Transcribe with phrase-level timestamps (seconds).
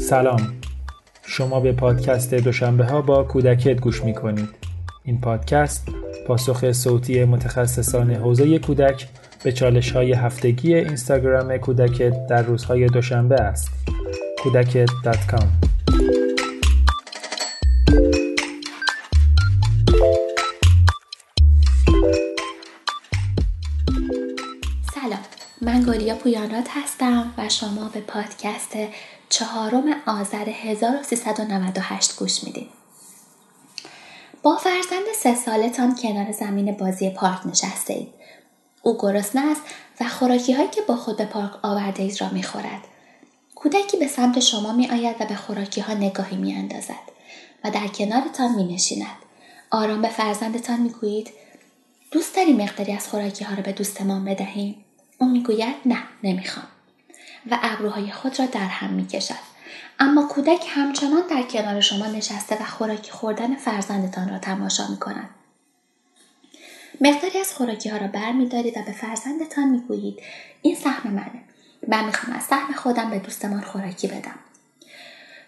[0.00, 0.40] سلام.
[1.22, 4.48] شما به پادکست دوشنبه ها با کودکت گوش می کنید
[5.04, 5.88] این پادکست
[6.26, 9.08] پاسخ صوتی متخصصان حوزه کودک
[9.44, 13.70] به چالش های هفتگی اینستاگرام کودکت در روزهای دوشنبه است.
[14.42, 15.65] کودکت.com
[26.16, 28.76] پویانات هستم و شما به پادکست
[29.28, 32.68] چهارم آذر 1398 گوش می‌دید
[34.42, 38.08] با فرزند سه سالتان کنار زمین بازی پارک نشسته اید.
[38.82, 39.62] او گرسنه است
[40.00, 42.80] و خوراکی هایی که با خود به پارک آورده اید را می‌خورد.
[43.54, 47.06] کودکی به سمت شما می آید و به خوراکی ها نگاهی می اندازد
[47.64, 49.16] و در کنارتان می نشیند.
[49.70, 51.30] آرام به فرزندتان می گویید
[52.10, 54.85] دوست داری مقداری از خوراکی ها را به دوستمان بدهیم؟
[55.18, 56.66] او می‌گوید نه نمی‌خوام
[57.50, 59.56] و ابروهای خود را در هم می‌کشد
[59.98, 65.30] اما کودک همچنان در کنار شما نشسته و خوراکی خوردن فرزندتان را تماشا می کند.
[67.00, 70.22] مقداری از خوراکی ها را بر می دارید و به فرزندتان می گویید
[70.62, 71.42] این سهم منه.
[71.88, 74.38] من می‌خوام از سهم خودم به دوستمان خوراکی بدم.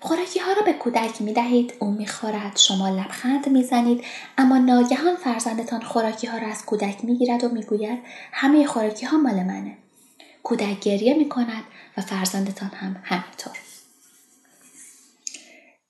[0.01, 4.05] خوراکی ها را به کودک می دهید، او می خورد، شما لبخند می زنید،
[4.39, 7.99] اما ناگهان فرزندتان خوراکی ها را از کودک می گیرد و می گوید
[8.33, 9.77] همه خوراکی ها مال منه.
[10.43, 11.65] کودک گریه می کند
[11.97, 13.57] و فرزندتان هم همینطور.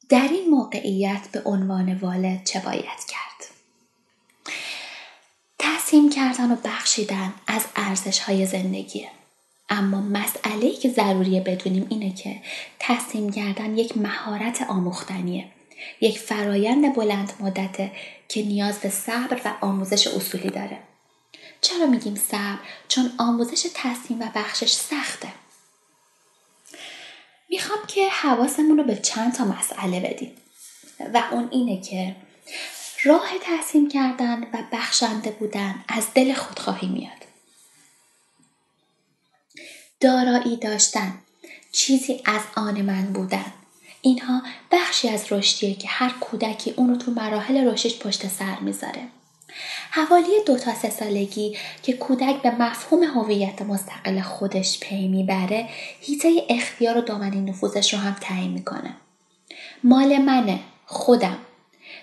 [0.09, 3.51] در این موقعیت به عنوان والد چه باید کرد؟
[5.59, 9.09] تحسیم کردن و بخشیدن از ارزش های زندگیه.
[9.71, 12.41] اما مسئله که ضروریه بدونیم اینه که
[12.79, 15.45] تحسیم کردن یک مهارت آموختنیه.
[16.01, 17.93] یک فرایند بلند مدته
[18.29, 20.79] که نیاز به صبر و آموزش اصولی داره.
[21.61, 22.59] چرا میگیم صبر؟
[22.89, 25.29] چون آموزش تحسین و بخشش سخته.
[27.51, 30.33] می‌خوام که حواسمون رو به چند تا مسئله بدیم
[31.15, 32.17] و اون اینه که
[33.05, 37.28] راه تحسین کردن و بخشنده بودن از دل خودخواهی میاد
[40.01, 41.15] دارایی داشتن.
[41.73, 43.53] چیزی از آن من بودن.
[44.03, 44.43] اینها
[44.73, 49.03] بخشی از رشدیه که هر کودکی اون رو تو مراحل رشدش پشت سر می‌ذاره.
[49.91, 55.69] حوالی دو تا سه سالگی که کودک به مفهوم هویت مستقل خودش پی می‌بره
[56.01, 58.95] هیته اختیار و دامنی نفوذش رو هم تعیین می‌کنه.
[59.85, 61.39] مال منه خودم.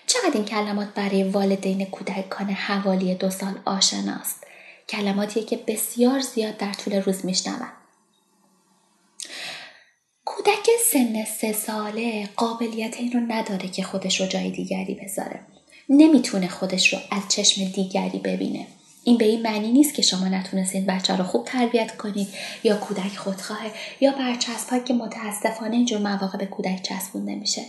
[0.08, 4.48] چقدر این کلمات برای والدین کودکان حوالی دو سال آشناست؟
[4.90, 7.85] کلماتیه که بسیار زیاد در طول روز میشنوند
[10.26, 15.40] کودک سن سه ساله قابلیت این رو نداره که خودش رو جای دیگری بذاره.
[15.90, 18.68] نمی‌تونه خودش رو از چشم دیگری ببینه.
[19.04, 22.28] این به این معنی نیست که شما نتونستید بچه رو خوب تربیت کنید
[22.64, 23.72] یا کودک خودخواهه
[24.02, 27.62] یا برچسب که متاسفانه اینجور مواقع به کودک چسبونده میشه.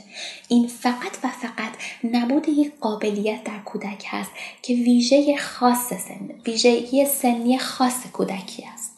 [0.49, 1.73] این فقط و فقط
[2.05, 4.31] نبود یک قابلیت در کودک هست
[4.63, 8.96] که ویژه خاص سن ویژگی سنی خاص کودکی است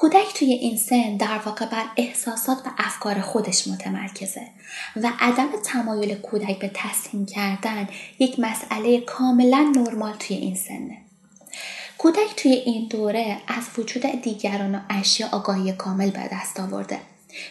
[0.00, 4.46] کودک توی این سن در واقع بر احساسات و افکار خودش متمرکزه
[4.96, 7.88] و عدم تمایل کودک به تسلیم کردن
[8.18, 10.98] یک مسئله کاملا نرمال توی این سنه.
[11.98, 16.98] کودک توی این دوره از وجود دیگران و اشیا آگاهی کامل به دست آورده.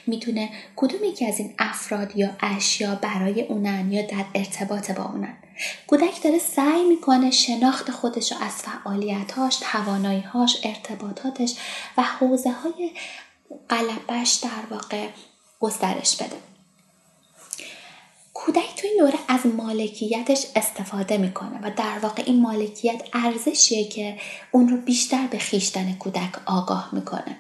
[0.08, 5.38] می‌تونه کدوم یکی از این افراد یا اشیا برای اونن یا در ارتباط با اونن.
[5.88, 11.56] کودک داره سعی می‌کنه شناخت خودش رو از فعالیتهاش، تواناییهاش، ارتباطاتش
[11.98, 12.92] و حوزه های
[13.70, 15.08] قلبش در واقع
[15.60, 16.36] گسترش بده.
[18.34, 24.20] کودک توی این دوره از مالکیتش استفاده می‌کنه و در واقع این مالکیت ارزشیه که
[24.52, 27.38] اون رو بیشتر به خیشتن کودک آگاه می‌کنه.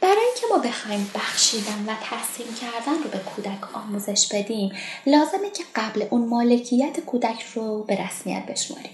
[0.00, 4.72] برای اینکه ما بخوایم بخشیدن و تحسین کردن رو به کودک آموزش بدیم
[5.06, 8.90] لازمه که قبل اون مالکیت کودک رو به رسمیت بشماریم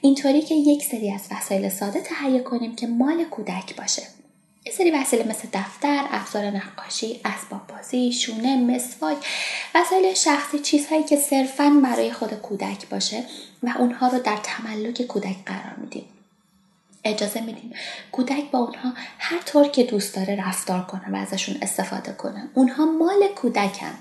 [0.00, 4.02] اینطوری که یک سری از وسایل ساده تهیه کنیم که مال کودک باشه
[4.66, 9.16] یه سری وسایل مثل دفتر، افزار نقاشی، اسباب بازی، شونه، مسواک،
[9.74, 13.24] وسایل شخصی چیزهایی که صرفا برای خود کودک باشه
[13.62, 16.04] و اونها رو در تملک کودک قرار میدیم.
[17.04, 17.72] اجازه میدیم
[18.12, 22.48] کودک با اونها هر طور که دوست داره رفتار کنه و ازشون استفاده کنه.
[22.54, 23.98] اونها مال کودکن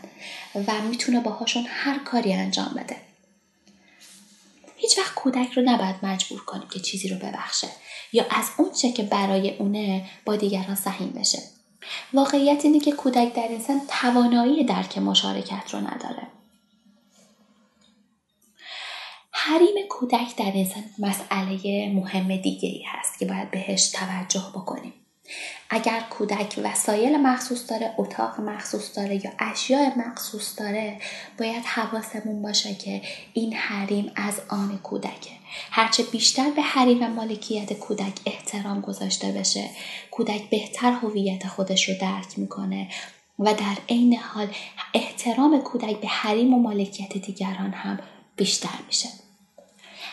[0.55, 2.95] و می‌تونه باهاشون هر کاری انجام بده.
[4.75, 7.67] هیچ وقت کودک رو نباید مجبور کنیم که چیزی رو ببخشه
[8.13, 11.39] یا از اون چه که برای اونه با دیگران سهیم بشه.
[12.13, 16.27] واقعیت اینه که کودک در این سن توانایی درک مشارکت رو نداره.
[19.39, 20.67] حریم کودک در این
[20.99, 24.93] مسئله مهم دیگه ای هست که باید بهش توجه بکنیم.
[25.69, 30.99] اگر کودک وسایل مخصوص داره اتاق مخصوص داره یا اشیاء مخصوص داره
[31.39, 33.01] باید حواسمون باشه که
[33.33, 35.31] این حریم از آن کودکه
[35.71, 39.69] هرچه بیشتر به حریم و مالکیت کودک احترام گذاشته بشه
[40.11, 42.87] کودک بهتر هویت خودش رو درک می‌کنه
[43.39, 44.47] و در عین حال
[44.93, 47.99] احترام کودک به حریم و مالکیت دیگران هم
[48.35, 49.09] بیشتر میشه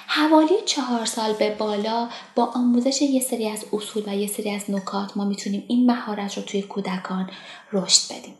[0.06, 4.70] حوالی چهار سال به بالا با آموزش یه سری از اصول و یه سری از
[4.70, 7.30] نکات ما می‌تونیم این مهارت رو توی کودکان
[7.72, 8.34] رشد بدیم.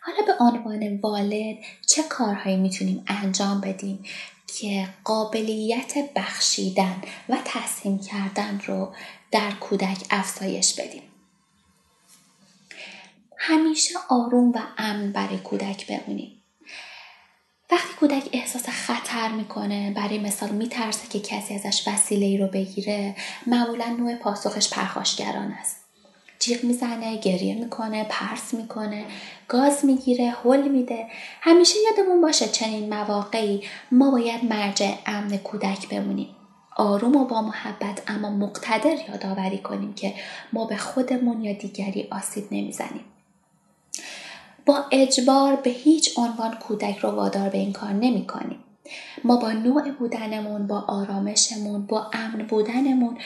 [0.00, 1.56] حالا به عنوان والد
[1.86, 4.04] چه کارهایی می‌تونیم انجام بدیم
[4.60, 8.94] که قابلیت بخشیدن و تصمیم کردن رو
[9.30, 11.02] در کودک افزایش بدیم.
[13.48, 16.42] همیشه آروم و امن برای کودک بمونیم.
[17.70, 23.14] وقتی کودک احساس خطر می‌کنه برای مثال میترسه که کسی ازش وسیله ای رو بگیره
[23.46, 25.76] معمولا نوع پاسخش پرخاشگران است.
[26.38, 29.04] جیغ می‌زنه گریه می‌کنه پرس می‌کنه
[29.48, 31.06] گاز می‌گیره حل میده.
[31.40, 33.62] همیشه یادمون باشه چنین مواقعی
[33.92, 36.36] ما باید مرجع امن کودک بمونیم.
[36.76, 40.14] آروم و با محبت اما مقتدر یادآوری کنیم که
[40.52, 43.04] ما به خودمون یا دیگری آسیب نمی‌زنیم.
[44.66, 48.58] با اجبار به هیچ عنوان کودک رو وادار به این کار نمی کنیم.
[49.24, 53.18] ما با نوع بودنمون با آرامشمون با امن بودنمون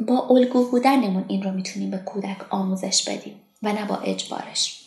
[0.00, 4.80] با الگو بودنمون این رو می‌تونیم به کودک آموزش بدیم و نه با اجبارش.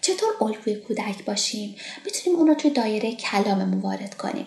[0.00, 4.46] چطور الگوی کودک باشیم؟ می‌تونیم اون رو توی دایره کلاممون وارد کنیم.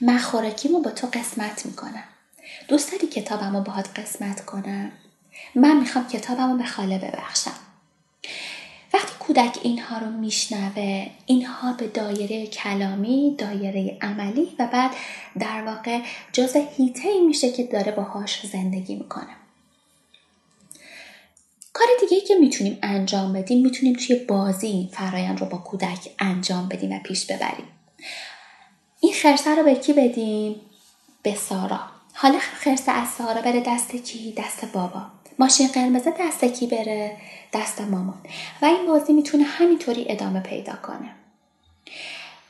[0.00, 2.04] من خوراکیمو با تو قسمت می‌کنم.
[2.68, 4.92] دوست داری کتابمو باهات قسمت کنم؟
[5.54, 7.54] من می‌خوام کتابمو به خاله ببخشم.
[8.94, 14.90] وقتی کودک اینها رو میشنوه اینها به دایره کلامی دایره عملی و بعد
[15.38, 16.00] در واقع
[16.32, 19.36] جز هیته ای میشه که داره باهاش زندگی می‌کنه.
[21.72, 26.68] کار دیگه که می‌تونیم انجام بدیم می‌تونیم توی بازی این فرایند رو با کودک انجام
[26.68, 27.66] بدیم و پیش ببریم.
[29.00, 30.60] این خرسه رو به کی بدیم؟
[31.22, 31.80] به سارا.
[32.14, 35.21] حالا خرسه از سارا بره دست کی؟ دست بابا.
[35.38, 37.16] ماشین قرمز دست کی بره
[37.52, 38.20] دست مامان.
[38.62, 41.10] و این بازی می‌تونه همینطوری ادامه پیدا کنه.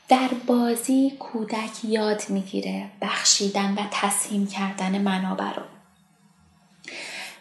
[0.09, 5.63] در بازی کودک یاد می‌گیره بخشیدن و تصمیم کردن منابع رو.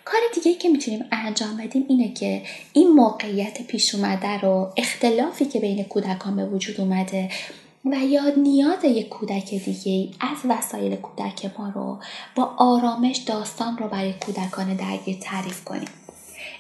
[0.05, 5.59] کار دیگه که می‌تونیم انجام بدیم اینه که این موقعیت پیش اومده رو اختلافی که
[5.59, 7.29] بین کودکان به وجود اومده
[7.85, 11.99] و یا نیاز یک کودک دیگه از وسایل کودک ما رو
[12.35, 15.89] با آرامش داستان رو برای کودکان درگیر تعریف کنیم.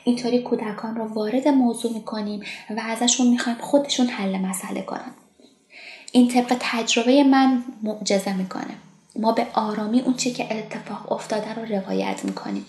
[0.03, 5.11] اینطوری کودکان رو وارد موضوع می‌کنیم و ازشون می‌خوایم خودشون حل مسئله کنن.
[6.11, 8.75] این طبق تجربه من معجزه می‌کنه.
[9.15, 12.65] ما به آرامی اون چی که اتفاق افتاده رو روایت می‌کنیم.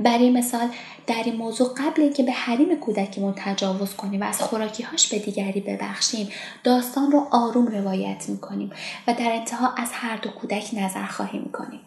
[0.00, 0.68] برای مثال
[1.06, 5.60] در این موضوع قبل اینکه به حریم کودکمون تجاوز کنیم و از خوراکیهاش به دیگری
[5.60, 6.28] ببخشیم.
[6.64, 8.72] داستان رو آروم روایت می‌کنیم
[9.06, 11.80] و در انتها از هر دو کودک نظر خواهی می‌کنیم.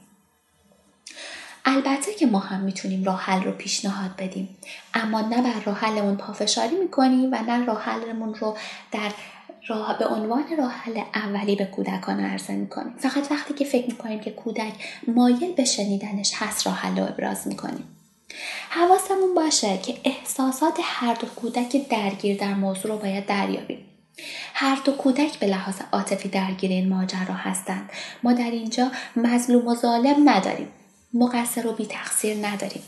[1.65, 4.57] البته که ما هم می‌تونیم راه حل رو پیشنهاد بدیم.
[4.93, 8.57] اما نه بر راه حلمون پافشاری می‌کنیم و نه راه حلمون رو
[8.91, 9.11] در
[9.67, 12.93] راه به عنوان راه حل اولی به کودکان عرضه می‌کنیم.
[12.97, 14.73] فقط وقتی که فکر می‌کنیم که کودک
[15.07, 17.97] مایل به شنیدنش هست راه حل رو ابراز می‌کنیم.
[18.69, 23.85] حواسمون باشه که احساسات هر دو کودک درگیر در موضوع رو باید دریابیم.
[24.53, 27.89] هر دو کودک به لحاظ عاطفی درگیر این ماجرا هستند.
[28.23, 30.67] ما در اینجا مظلوم و ظالم نداریم.
[31.13, 32.83] مقصر و بی تقصیر نداریم.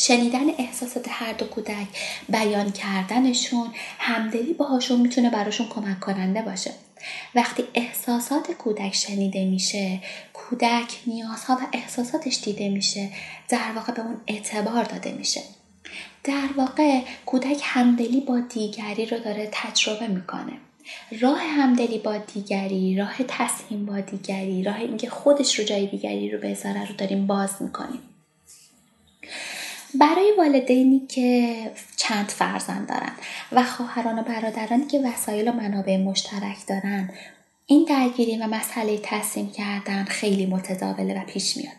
[0.00, 1.86] شنیدن احساسات هر دو کودک
[2.28, 6.70] بیان کردنشون همدلی باهاشون می‌تونه براشون کمک کننده باشه.
[7.34, 10.00] وقتی احساسات کودک شنیده میشه
[10.32, 13.08] کودک نیازها و احساساتش دیده میشه
[13.48, 15.40] در واقع به اون اعتبار داده میشه.
[16.24, 20.52] در واقع کودک همدلی با دیگری رو داره تجربه می‌کنه.
[21.20, 26.38] راه همدلی با دیگری راه تصمیم با دیگری راه اینکه خودش رو جای دیگری رو
[26.38, 28.00] بذاره رو داریم باز می‌کنیم.
[29.94, 31.56] برای والدینی که
[31.96, 33.12] چند فرزند دارن
[33.52, 37.10] و خواهران و برادرانی که وسایل و منابع مشترک دارن
[37.66, 41.76] این درگیری و مسئله تصمیم کردن خیلی متداوله و پیش میاد.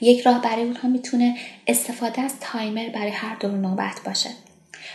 [0.00, 1.36] یک راه برای اونها می‌تونه
[1.66, 4.30] استفاده از تایمر برای هر دور نوبت باشه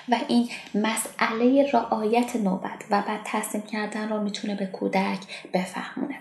[0.09, 5.19] و این مسئله رعایت نوبت و بعد تصمیم کردن رو می‌تونه به کودک
[5.53, 6.15] بفهمونه.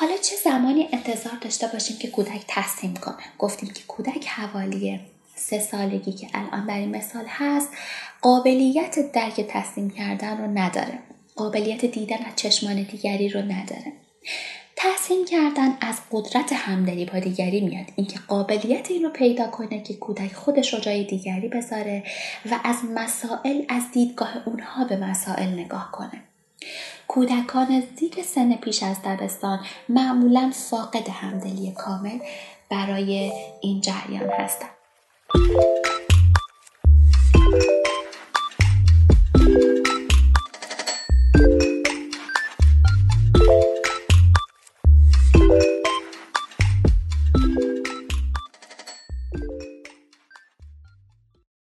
[0.00, 5.00] حالا چه زمانی انتظار داشته باشیم که کودک تصمیم کنه؟ گفتیم که کودک حوالی
[5.34, 7.68] سه سالگی که الان در این مثال هست
[8.22, 10.98] قابلیت درک تصمیم کردن رو نداره.
[11.36, 13.92] قابلیت دیدن از چشمان دیگری رو نداره.
[14.76, 17.86] تحسین کردن از قدرت همدلی با دیگری میاد.
[17.96, 22.04] اینکه قابلیت این رو پیدا کنه که کودک خودش رو جای دیگری بذاره
[22.50, 26.22] و از مسائل از دیدگاه اونها به مسائل نگاه کنه.
[27.08, 32.18] کودکان زیر سن پیش از دبستان معمولا فاقد همدلی کامل
[32.70, 34.70] برای این جریان هستند.